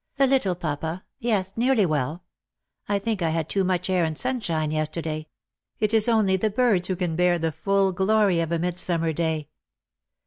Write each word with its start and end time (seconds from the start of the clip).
"A 0.17 0.25
little, 0.25 0.55
papa; 0.55 1.03
yes, 1.19 1.53
nearly 1.55 1.85
well. 1.85 2.23
I 2.89 2.97
think 2.97 3.21
I 3.21 3.29
had 3.29 3.47
too 3.47 3.63
much 3.63 3.87
air 3.87 4.03
and 4.03 4.17
sunshine 4.17 4.71
yesterday. 4.71 5.27
It 5.79 5.93
is 5.93 6.09
only 6.09 6.37
the 6.37 6.49
birds 6.49 6.87
who 6.87 6.95
can 6.95 7.15
bear 7.15 7.37
the 7.37 7.51
full 7.51 7.91
glory 7.91 8.39
of 8.39 8.51
a 8.51 8.57
midsummer 8.57 9.13
day." 9.13 9.49